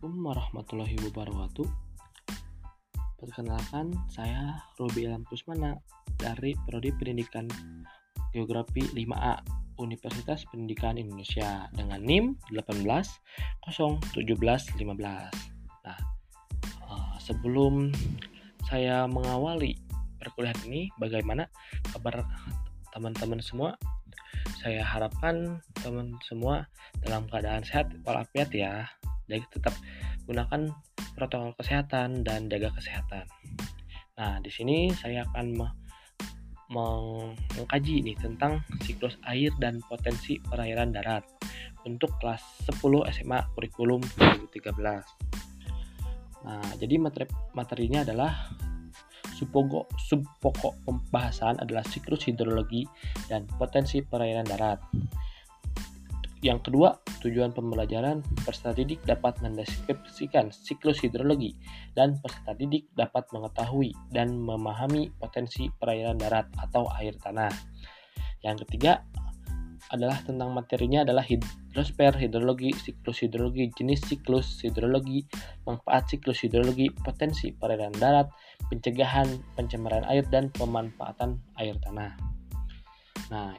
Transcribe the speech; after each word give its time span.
Assalamualaikum 0.00 0.32
warahmatullahi 0.32 0.96
wabarakatuh. 1.12 1.68
Perkenalkan, 3.20 3.92
saya 4.08 4.56
Robi 4.80 5.04
Ilham 5.04 5.28
Kusmana 5.28 5.76
dari 6.16 6.56
Prodi 6.64 6.88
Pendidikan 6.96 7.44
Geografi 8.32 8.80
5A 8.96 9.44
Universitas 9.76 10.48
Pendidikan 10.48 10.96
Indonesia 10.96 11.68
dengan 11.76 12.00
NIM 12.00 12.32
1801715. 12.48 14.88
Nah, 15.84 16.00
eh, 16.64 17.12
sebelum 17.20 17.92
saya 18.72 19.04
mengawali 19.04 19.76
perkuliahan 20.16 20.64
ini, 20.64 20.88
bagaimana 20.96 21.44
kabar 21.92 22.24
teman-teman 22.96 23.44
semua? 23.44 23.76
Saya 24.64 24.80
harapkan 24.80 25.60
teman 25.84 26.16
semua 26.24 26.64
dalam 27.04 27.28
keadaan 27.28 27.68
sehat 27.68 27.92
walafiat 28.08 28.48
ya 28.56 28.88
jadi 29.30 29.46
tetap 29.54 29.74
gunakan 30.26 30.74
protokol 31.14 31.54
kesehatan 31.54 32.26
dan 32.26 32.50
jaga 32.50 32.74
kesehatan. 32.74 33.24
Nah, 34.18 34.42
di 34.42 34.50
sini 34.52 34.90
saya 34.92 35.24
akan 35.30 35.56
mengkaji 36.70 38.04
nih 38.06 38.16
tentang 38.18 38.62
siklus 38.84 39.18
air 39.26 39.50
dan 39.58 39.82
potensi 39.86 40.38
perairan 40.38 40.94
darat 40.94 41.26
untuk 41.88 42.14
kelas 42.20 42.68
10 42.68 43.10
SMA 43.10 43.40
kurikulum 43.56 44.02
2013. 44.18 44.76
Nah, 46.40 46.70
jadi 46.76 46.94
materi 47.00 47.26
materinya 47.52 48.04
adalah 48.04 48.32
subpokok 49.40 49.96
subpokok 49.96 50.84
pembahasan 50.84 51.56
adalah 51.64 51.80
siklus 51.88 52.28
hidrologi 52.28 52.84
dan 53.26 53.48
potensi 53.56 54.04
perairan 54.04 54.44
darat. 54.44 54.80
Yang 56.40 56.68
kedua, 56.68 56.92
tujuan 57.20 57.52
pembelajaran 57.54 58.24
peserta 58.42 58.74
didik 58.74 59.00
dapat 59.04 59.38
mendeskripsikan 59.44 60.50
siklus 60.50 61.00
hidrologi 61.04 61.54
dan 61.92 62.18
peserta 62.18 62.56
didik 62.56 62.88
dapat 62.96 63.28
mengetahui 63.30 63.92
dan 64.10 64.34
memahami 64.34 65.12
potensi 65.20 65.68
perairan 65.70 66.18
darat 66.18 66.48
atau 66.56 66.88
air 66.98 67.14
tanah. 67.20 67.52
Yang 68.40 68.66
ketiga 68.66 69.04
adalah 69.90 70.22
tentang 70.22 70.54
materinya 70.54 71.02
adalah 71.02 71.26
hidrosfer, 71.26 72.14
hidrologi, 72.16 72.70
siklus 72.78 73.26
hidrologi, 73.26 73.68
jenis 73.74 74.00
siklus 74.06 74.62
hidrologi, 74.62 75.26
manfaat 75.66 76.08
siklus 76.08 76.46
hidrologi, 76.46 76.88
potensi 76.90 77.50
perairan 77.50 77.92
darat, 77.98 78.30
pencegahan 78.70 79.26
pencemaran 79.58 80.06
air 80.06 80.22
dan 80.30 80.48
pemanfaatan 80.54 81.42
air 81.58 81.74
tanah. 81.82 82.14
Nah, 83.34 83.54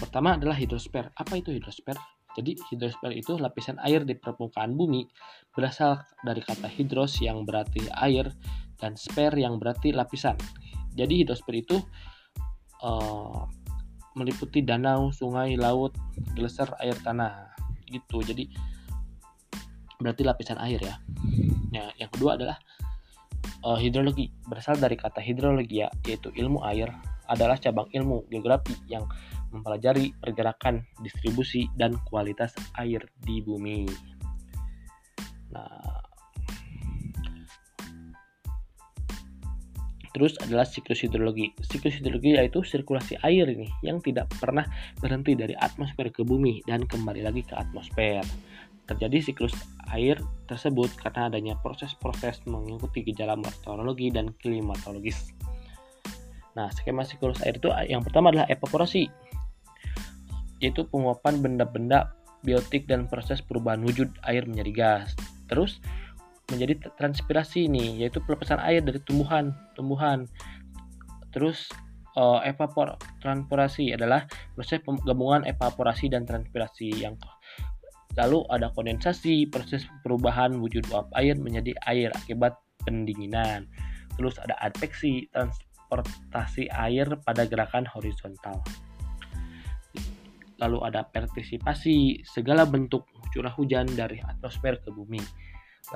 Pertama 0.00 0.40
adalah 0.40 0.56
hidrosfer. 0.56 1.12
Apa 1.12 1.36
itu 1.36 1.52
hidrosfer? 1.52 1.92
Jadi 2.38 2.54
hidrosfer 2.70 3.10
itu 3.10 3.34
lapisan 3.36 3.76
air 3.82 4.06
di 4.06 4.14
permukaan 4.14 4.78
bumi 4.78 5.06
berasal 5.50 5.98
dari 6.22 6.38
kata 6.40 6.70
hidros 6.70 7.18
yang 7.18 7.42
berarti 7.42 7.90
air 7.98 8.30
dan 8.78 8.94
sper 8.94 9.34
yang 9.34 9.58
berarti 9.58 9.90
lapisan. 9.90 10.38
Jadi 10.94 11.26
hidrosfer 11.26 11.54
itu 11.58 11.76
uh, 12.82 13.44
meliputi 14.14 14.62
danau, 14.62 15.10
sungai, 15.14 15.54
laut, 15.58 15.94
geleser, 16.34 16.70
air 16.82 16.94
tanah 17.02 17.50
gitu. 17.90 18.22
Jadi 18.22 18.46
berarti 20.00 20.22
lapisan 20.24 20.58
air 20.62 20.80
ya. 20.80 20.96
Nah, 21.70 21.92
yang 21.98 22.10
kedua 22.10 22.34
adalah 22.38 22.56
uh, 23.66 23.78
hidrologi 23.78 24.32
berasal 24.46 24.78
dari 24.80 24.96
kata 24.96 25.20
hidrologi 25.22 25.84
ya, 25.84 25.88
yaitu 26.06 26.32
ilmu 26.34 26.62
air 26.66 26.90
adalah 27.30 27.54
cabang 27.54 27.86
ilmu 27.94 28.26
geografi 28.26 28.74
yang 28.90 29.06
mempelajari 29.50 30.14
pergerakan, 30.18 30.82
distribusi, 31.02 31.66
dan 31.74 31.98
kualitas 32.06 32.54
air 32.78 33.02
di 33.22 33.42
bumi. 33.42 33.86
Nah, 35.50 36.00
terus 40.10 40.34
adalah 40.42 40.66
siklus 40.66 41.02
hidrologi. 41.02 41.54
Siklus 41.62 41.98
hidrologi 41.98 42.34
yaitu 42.34 42.62
sirkulasi 42.62 43.18
air 43.22 43.46
ini 43.50 43.70
yang 43.82 44.02
tidak 44.02 44.30
pernah 44.38 44.66
berhenti 44.98 45.34
dari 45.38 45.54
atmosfer 45.54 46.10
ke 46.10 46.22
bumi 46.26 46.62
dan 46.66 46.86
kembali 46.86 47.22
lagi 47.22 47.46
ke 47.46 47.54
atmosfer. 47.54 48.22
Terjadi 48.90 49.22
siklus 49.22 49.54
air 49.94 50.18
tersebut 50.50 50.90
karena 50.98 51.30
adanya 51.30 51.54
proses-proses 51.62 52.42
mengikuti 52.50 53.06
gejala 53.06 53.38
meteorologi 53.38 54.10
dan 54.10 54.34
klimatologis. 54.42 55.30
Nah, 56.58 56.66
skema 56.74 57.06
siklus 57.06 57.38
air 57.46 57.62
itu 57.62 57.70
yang 57.86 58.02
pertama 58.02 58.34
adalah 58.34 58.50
evaporasi 58.50 59.06
yaitu 60.60 60.84
penguapan 60.86 61.40
benda-benda 61.40 62.12
biotik 62.44 62.88
dan 62.88 63.04
proses 63.08 63.44
perubahan 63.44 63.84
wujud 63.84 64.08
air 64.24 64.44
menjadi 64.48 64.72
gas. 64.72 65.16
Terus 65.48 65.80
menjadi 66.52 66.90
transpirasi 66.96 67.66
ini 67.70 68.00
yaitu 68.00 68.20
pelepasan 68.24 68.60
air 68.60 68.84
dari 68.84 69.00
tumbuhan 69.04 69.52
tumbuhan. 69.76 70.28
Terus 71.30 71.68
uh, 72.18 72.42
adalah 73.94 74.26
proses 74.56 74.80
gabungan 75.06 75.46
evaporasi 75.46 76.10
dan 76.10 76.26
transpirasi 76.26 76.90
yang 77.00 77.14
lalu 78.18 78.42
ada 78.50 78.74
kondensasi 78.74 79.46
proses 79.46 79.86
perubahan 80.02 80.58
wujud 80.58 80.82
uap 80.90 81.06
air 81.14 81.38
menjadi 81.38 81.72
air 81.86 82.10
akibat 82.12 82.58
pendinginan. 82.82 83.70
Terus 84.18 84.36
ada 84.42 84.58
adveksi 84.58 85.30
transportasi 85.30 86.66
air 86.74 87.06
pada 87.22 87.46
gerakan 87.46 87.86
horizontal 87.86 88.58
lalu 90.60 90.78
ada 90.84 91.08
partisipasi 91.08 92.22
segala 92.22 92.68
bentuk 92.68 93.08
curah 93.32 93.52
hujan 93.56 93.88
dari 93.96 94.20
atmosfer 94.20 94.78
ke 94.84 94.92
bumi. 94.92 95.20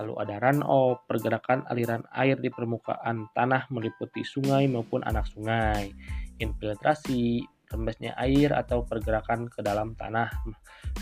Lalu 0.00 0.12
ada 0.16 0.41
runoff, 0.41 1.04
pergerakan 1.04 1.69
aliran 1.69 2.02
air 2.16 2.41
di 2.41 2.48
permukaan 2.48 3.28
tanah 3.36 3.69
meliputi 3.69 4.24
sungai 4.24 4.66
maupun 4.66 5.04
anak 5.04 5.28
sungai. 5.28 5.92
Infiltrasi, 6.41 7.44
rembesnya 7.70 8.16
air 8.16 8.50
atau 8.56 8.82
pergerakan 8.82 9.47
ke 9.47 9.60
dalam 9.60 9.92
tanah 9.94 10.32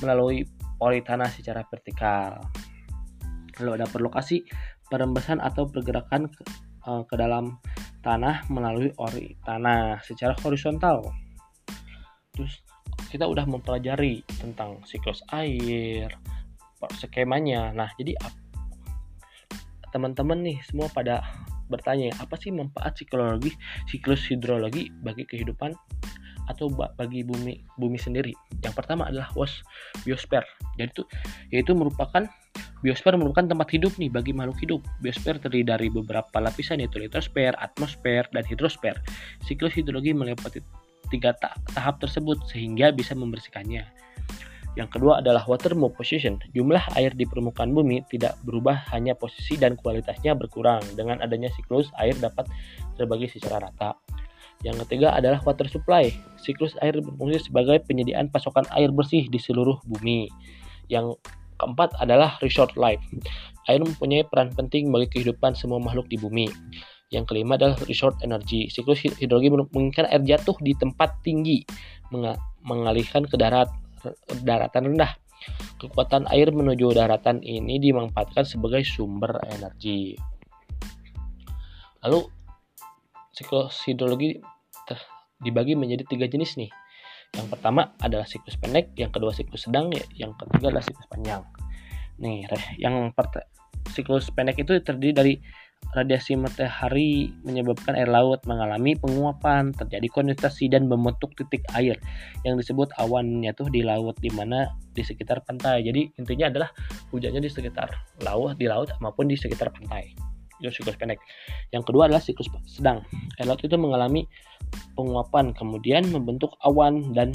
melalui 0.03 0.45
pori 0.77 1.01
tanah 1.01 1.31
secara 1.31 1.63
vertikal. 1.71 2.43
Lalu 3.63 3.71
ada 3.81 3.87
perlokasi, 3.87 4.43
perembesan 4.91 5.39
atau 5.39 5.69
pergerakan 5.71 6.29
ke, 6.29 6.43
uh, 6.89 7.07
ke 7.07 7.15
dalam 7.15 7.63
tanah 8.03 8.51
melalui 8.51 8.91
ori 8.99 9.39
tanah 9.47 10.03
secara 10.03 10.35
horizontal. 10.43 11.07
Terus 12.35 12.65
kita 13.13 13.29
udah 13.29 13.45
mempelajari 13.45 14.25
tentang 14.41 14.81
siklus 14.89 15.21
air, 15.37 16.09
skemanya. 16.97 17.69
Nah, 17.77 17.93
jadi 18.01 18.17
teman-teman 19.93 20.41
nih 20.41 20.59
semua 20.65 20.89
pada 20.89 21.21
bertanya 21.69 22.09
apa 22.17 22.41
sih 22.41 22.49
manfaat 22.49 22.97
psikologi 22.97 23.53
siklus 23.85 24.25
hidrologi 24.29 24.89
bagi 25.05 25.29
kehidupan 25.29 25.77
atau 26.51 26.73
bagi 26.73 27.23
bumi 27.23 27.61
bumi 27.77 28.01
sendiri. 28.01 28.33
Yang 28.65 28.75
pertama 28.81 29.07
adalah 29.07 29.29
was 29.37 29.63
biosfer. 30.03 30.43
Jadi 30.81 30.91
itu 30.91 31.05
yaitu 31.53 31.73
merupakan 31.77 32.27
biosfer 32.83 33.15
merupakan 33.15 33.47
tempat 33.47 33.69
hidup 33.71 33.95
nih 34.01 34.11
bagi 34.11 34.33
makhluk 34.35 34.59
hidup. 34.59 34.81
Biosfer 35.05 35.39
terdiri 35.39 35.65
dari 35.69 35.89
beberapa 35.93 36.43
lapisan 36.43 36.83
yaitu 36.83 36.99
litosfer, 36.99 37.55
atmosfer, 37.61 38.27
dan 38.35 38.43
hidrosfer. 38.49 38.97
Siklus 39.47 39.77
hidrologi 39.77 40.17
meliputi 40.17 40.59
tiga 41.13 41.37
tahap 41.77 42.01
tersebut 42.01 42.41
sehingga 42.49 42.89
bisa 42.97 43.13
membersihkannya. 43.13 43.85
Yang 44.73 44.89
kedua 44.97 45.21
adalah 45.21 45.45
water 45.45 45.77
move 45.77 45.93
position. 45.93 46.41
Jumlah 46.57 46.97
air 46.97 47.13
di 47.13 47.29
permukaan 47.29 47.77
bumi 47.77 48.09
tidak 48.09 48.41
berubah, 48.41 48.89
hanya 48.97 49.13
posisi 49.13 49.61
dan 49.61 49.77
kualitasnya 49.77 50.33
berkurang. 50.33 50.81
Dengan 50.97 51.21
adanya 51.21 51.53
siklus, 51.53 51.93
air 52.01 52.17
dapat 52.17 52.49
terbagi 52.97 53.29
secara 53.29 53.69
rata. 53.69 53.93
Yang 54.65 54.89
ketiga 54.89 55.13
adalah 55.13 55.45
water 55.45 55.69
supply. 55.69 56.09
Siklus 56.41 56.73
air 56.81 56.97
berfungsi 57.05 57.53
sebagai 57.53 57.85
penyediaan 57.85 58.33
pasokan 58.33 58.65
air 58.73 58.89
bersih 58.89 59.29
di 59.29 59.37
seluruh 59.37 59.77
bumi. 59.85 60.33
Yang 60.89 61.21
keempat 61.61 61.93
adalah 62.01 62.41
resource 62.41 62.73
life. 62.81 63.03
Air 63.69 63.85
mempunyai 63.85 64.25
peran 64.25 64.57
penting 64.57 64.89
bagi 64.89 65.13
kehidupan 65.13 65.53
semua 65.53 65.85
makhluk 65.85 66.09
di 66.09 66.17
bumi. 66.17 66.49
Yang 67.13 67.25
kelima 67.29 67.61
adalah 67.61 67.77
resource 67.85 68.17
energy. 68.25 68.73
Siklus 68.73 69.05
hidrologi 69.05 69.53
memungkinkan 69.53 70.09
air 70.09 70.25
jatuh 70.25 70.57
di 70.65 70.73
tempat 70.73 71.21
tinggi 71.21 71.61
mengalihkan 72.65 73.29
ke 73.29 73.37
darat 73.37 73.69
daratan 74.41 74.97
rendah. 74.97 75.13
Kekuatan 75.77 76.31
air 76.33 76.49
menuju 76.55 76.97
daratan 76.97 77.45
ini 77.45 77.77
dimanfaatkan 77.77 78.49
sebagai 78.49 78.81
sumber 78.87 79.37
energi. 79.53 80.17
Lalu 82.01 82.25
siklus 83.37 83.77
hidrologi 83.85 84.41
dibagi 85.43 85.75
menjadi 85.77 86.07
tiga 86.07 86.27
jenis 86.31 86.57
nih. 86.57 86.71
Yang 87.33 87.47
pertama 87.59 87.93
adalah 87.99 88.29
siklus 88.29 88.57
pendek, 88.61 88.95
yang 88.95 89.11
kedua 89.11 89.35
siklus 89.35 89.67
sedang, 89.67 89.91
yang 90.15 90.33
ketiga 90.39 90.71
adalah 90.71 90.85
siklus 90.85 91.09
panjang. 91.11 91.43
Nih, 92.23 92.47
yang 92.79 93.11
siklus 93.91 94.31
pendek 94.31 94.63
itu 94.63 94.79
terdiri 94.85 95.15
dari 95.17 95.35
radiasi 95.93 96.41
matahari 96.41 97.35
menyebabkan 97.45 97.93
air 97.99 98.09
laut 98.09 98.41
mengalami 98.49 98.97
penguapan, 98.97 99.77
terjadi 99.77 100.09
kondensasi 100.09 100.73
dan 100.73 100.89
membentuk 100.89 101.37
titik 101.37 101.67
air 101.77 102.01
yang 102.49 102.57
disebut 102.57 102.89
awannya 102.97 103.53
tuh 103.53 103.69
di 103.69 103.85
laut 103.85 104.17
di 104.23 104.33
mana 104.33 104.73
di 104.97 105.05
sekitar 105.05 105.45
pantai. 105.45 105.85
Jadi 105.85 106.17
intinya 106.17 106.49
adalah 106.49 106.69
hujannya 107.13 107.45
di 107.45 107.51
sekitar 107.53 107.93
laut, 108.25 108.57
di 108.57 108.65
laut 108.71 108.89
maupun 109.05 109.29
di 109.29 109.37
sekitar 109.37 109.69
pantai. 109.69 110.17
Itu 110.63 110.71
siklus 110.71 110.95
pendek. 110.95 111.19
Yang 111.75 111.91
kedua 111.91 112.07
adalah 112.07 112.23
siklus 112.23 112.49
sedang. 112.65 113.03
Air 113.37 113.51
laut 113.51 113.61
itu 113.61 113.75
mengalami 113.77 114.25
penguapan 114.97 115.53
kemudian 115.53 116.09
membentuk 116.09 116.57
awan 116.65 117.13
dan 117.13 117.35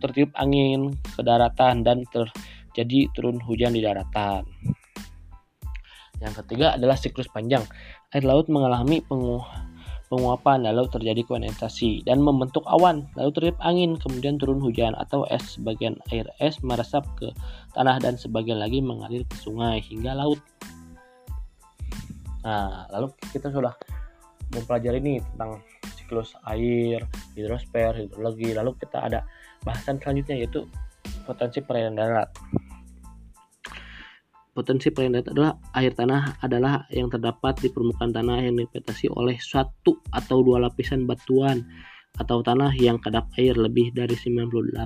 tertiup 0.00 0.30
angin 0.38 0.96
ke 1.16 1.20
daratan 1.20 1.84
dan 1.84 2.04
terjadi 2.12 3.10
turun 3.16 3.40
hujan 3.42 3.74
di 3.74 3.82
daratan. 3.84 4.44
Yang 6.22 6.46
ketiga 6.46 6.78
adalah 6.78 6.94
siklus 6.94 7.26
panjang. 7.26 7.66
Air 8.14 8.22
laut 8.22 8.46
mengalami 8.46 9.02
pengu 9.02 9.42
penguapan, 10.12 10.68
lalu 10.68 10.86
terjadi 10.92 11.24
kondensasi 11.24 12.04
dan 12.04 12.20
membentuk 12.20 12.62
awan, 12.68 13.08
lalu 13.16 13.32
tertiup 13.32 13.56
angin, 13.64 13.96
kemudian 13.96 14.36
turun 14.36 14.60
hujan 14.60 14.92
atau 14.94 15.24
es. 15.32 15.56
Sebagian 15.56 15.96
air 16.12 16.28
es 16.36 16.60
meresap 16.60 17.08
ke 17.16 17.32
tanah 17.72 17.96
dan 17.98 18.20
sebagian 18.20 18.60
lagi 18.60 18.84
mengalir 18.84 19.24
ke 19.24 19.36
sungai 19.40 19.80
hingga 19.80 20.12
laut. 20.12 20.38
Nah, 22.44 22.86
lalu 22.92 23.08
kita 23.32 23.48
sudah 23.48 23.72
mempelajari 24.52 25.00
ini 25.00 25.24
tentang 25.32 25.64
siklus 25.96 26.36
air, 26.44 27.08
hidrosfer, 27.32 27.96
hidrologi. 27.96 28.52
Lalu 28.52 28.76
kita 28.76 29.08
ada 29.08 29.24
bahasan 29.64 29.96
selanjutnya 29.96 30.44
yaitu 30.44 30.68
potensi 31.24 31.64
perairan 31.64 31.96
darat. 31.96 32.28
Potensi 34.52 34.92
perairan 34.92 35.24
adalah 35.24 35.56
air 35.72 35.96
tanah 35.96 36.44
adalah 36.44 36.84
yang 36.92 37.08
terdapat 37.08 37.56
di 37.64 37.72
permukaan 37.72 38.12
tanah 38.12 38.44
yang 38.44 38.60
divegetasi 38.60 39.08
oleh 39.08 39.40
satu 39.40 39.96
atau 40.12 40.44
dua 40.44 40.60
lapisan 40.60 41.08
batuan 41.08 41.64
atau 42.20 42.44
tanah 42.44 42.76
yang 42.76 43.00
kedap 43.00 43.32
air 43.40 43.56
lebih 43.56 43.96
dari 43.96 44.12
98%. 44.12 44.76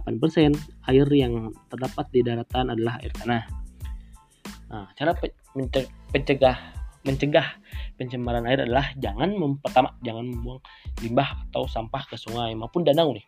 Air 0.86 1.06
yang 1.10 1.50
terdapat 1.66 2.06
di 2.14 2.22
daratan 2.22 2.78
adalah 2.78 3.02
air 3.02 3.10
tanah. 3.18 3.42
Nah, 4.70 4.86
cara 4.94 5.10
pencegah 6.14 6.58
mencegah 7.06 7.46
pencemaran 7.94 8.46
air 8.50 8.66
adalah 8.66 8.90
jangan 8.98 9.34
pertama 9.62 9.94
jangan 10.02 10.26
membuang 10.26 10.62
limbah 11.02 11.46
atau 11.50 11.66
sampah 11.70 12.02
ke 12.06 12.18
sungai 12.18 12.54
maupun 12.58 12.82
danau 12.82 13.14
nih. 13.14 13.26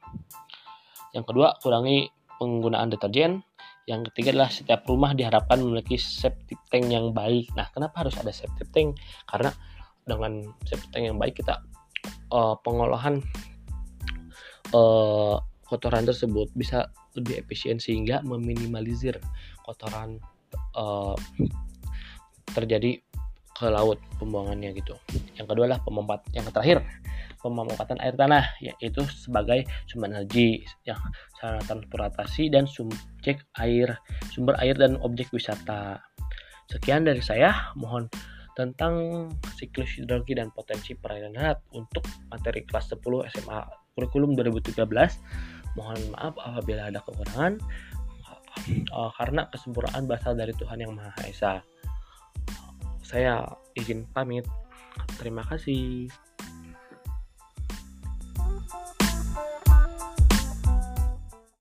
Yang 1.14 1.34
kedua, 1.34 1.58
kurangi 1.62 2.10
penggunaan 2.38 2.90
deterjen, 2.94 3.42
yang 3.88 4.04
ketiga 4.12 4.36
adalah 4.36 4.52
setiap 4.52 4.84
rumah 4.84 5.16
diharapkan 5.16 5.64
memiliki 5.64 5.96
septic 5.96 6.60
tank 6.68 6.92
yang 6.92 7.16
baik. 7.16 7.48
Nah, 7.56 7.72
kenapa 7.72 8.04
harus 8.04 8.20
ada 8.20 8.28
septic 8.28 8.68
tank? 8.68 9.00
Karena 9.24 9.48
dengan 10.04 10.44
septic 10.68 10.92
tank 10.92 11.08
yang 11.08 11.16
baik 11.16 11.40
kita 11.40 11.64
uh, 12.28 12.52
pengolahan 12.60 13.24
uh, 14.76 15.40
kotoran 15.64 16.04
tersebut 16.04 16.52
bisa 16.52 16.92
lebih 17.16 17.40
efisien 17.40 17.80
sehingga 17.80 18.20
meminimalisir 18.28 19.16
kotoran 19.64 20.20
uh, 20.76 21.16
terjadi 22.52 23.00
ke 23.56 23.66
laut 23.72 23.98
pembuangannya 24.20 24.76
gitu. 24.76 24.94
Yang 25.34 25.46
kedua 25.48 25.64
adalah 25.64 25.82
pemompat. 25.82 26.28
Yang 26.36 26.52
terakhir 26.52 26.78
pemanfaatan 27.38 27.98
air 28.02 28.14
tanah 28.18 28.44
yaitu 28.60 29.02
sebagai 29.10 29.64
sumber 29.86 30.10
energi 30.10 30.66
yang 30.84 30.98
sarana 31.38 31.62
transportasi 31.64 32.50
dan 32.50 32.66
subjek 32.66 33.42
air 33.62 33.98
sumber 34.30 34.58
air 34.58 34.74
dan 34.74 34.98
objek 35.00 35.30
wisata. 35.30 36.02
Sekian 36.68 37.08
dari 37.08 37.24
saya, 37.24 37.72
mohon 37.80 38.12
tentang 38.52 39.24
siklus 39.54 39.94
hidrologi 39.96 40.34
dan 40.34 40.50
potensi 40.50 40.98
perairan 40.98 41.32
darat 41.32 41.62
untuk 41.72 42.02
materi 42.26 42.66
kelas 42.66 42.90
10 42.90 43.30
SMA 43.30 43.60
kurikulum 43.94 44.34
2013. 44.34 44.82
Mohon 45.78 45.98
maaf 46.10 46.34
apabila 46.42 46.90
ada 46.90 46.98
kekurangan 47.06 47.62
uh, 48.90 49.10
karena 49.14 49.46
kesempurnaan 49.50 50.10
berasal 50.10 50.34
dari 50.34 50.50
Tuhan 50.58 50.82
yang 50.82 50.92
Maha 50.94 51.22
Esa. 51.26 51.62
Saya 53.02 53.46
izin 53.78 54.10
pamit. 54.10 54.44
Terima 55.16 55.46
kasih. 55.46 56.10